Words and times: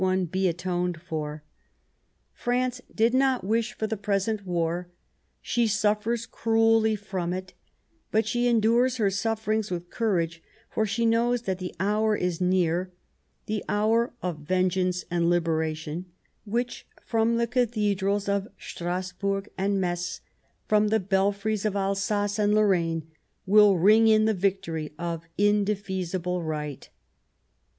France 0.01 0.33
154 0.33 0.33
The 0.33 1.13
War 1.15 1.31
of 1.31 2.47
1870 2.47 2.93
did 2.95 3.13
not 3.13 3.43
wish 3.43 3.73
for 3.77 3.85
the 3.85 3.95
present 3.95 4.43
war; 4.47 4.89
she 5.43 5.67
suffers 5.67 6.25
cruehy 6.25 6.97
from 6.97 7.31
it; 7.33 7.53
but 8.09 8.25
she 8.25 8.47
endures 8.47 8.97
her 8.97 9.11
sufferings 9.11 9.69
with 9.69 9.91
courage, 9.91 10.41
for 10.71 10.87
she 10.87 11.05
knows 11.05 11.43
that 11.43 11.59
the 11.59 11.75
hour 11.79 12.15
is 12.15 12.41
near, 12.41 12.91
the 13.45 13.63
hour 13.69 14.11
of 14.23 14.39
vengeance 14.39 15.05
and 15.11 15.25
hberation, 15.25 16.05
which, 16.45 16.87
from 17.05 17.37
the 17.37 17.45
cathedrals 17.45 18.27
of 18.27 18.47
Strasburg 18.57 19.49
and 19.55 19.79
Metz, 19.79 20.21
from 20.67 20.87
the 20.87 20.99
belfries 20.99 21.63
of 21.63 21.75
Alsace 21.75 22.39
and 22.39 22.55
Lorraine, 22.55 23.05
will 23.45 23.77
ring 23.77 24.07
in 24.07 24.25
the 24.25 24.33
victory 24.33 24.93
of 24.97 25.25
indefeasible 25.37 26.41
Right. 26.41 26.89